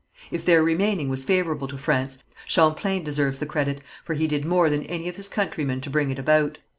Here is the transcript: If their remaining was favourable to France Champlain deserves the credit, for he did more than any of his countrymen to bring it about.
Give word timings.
If 0.31 0.43
their 0.45 0.63
remaining 0.63 1.09
was 1.09 1.23
favourable 1.23 1.67
to 1.67 1.77
France 1.77 2.23
Champlain 2.47 3.03
deserves 3.03 3.37
the 3.37 3.45
credit, 3.45 3.81
for 4.03 4.15
he 4.15 4.25
did 4.25 4.45
more 4.45 4.67
than 4.67 4.81
any 4.87 5.07
of 5.07 5.15
his 5.15 5.29
countrymen 5.29 5.79
to 5.81 5.91
bring 5.91 6.09
it 6.09 6.17
about. 6.17 6.57